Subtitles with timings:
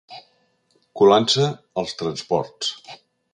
[1.01, 1.45] Colant-se
[1.83, 2.73] als transports.